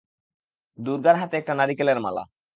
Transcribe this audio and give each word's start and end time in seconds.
দুর্গার 0.79 1.15
হাতে 1.15 1.35
একটা 1.37 1.53
নারিকেলের 1.53 1.99
মালা। 1.99 2.23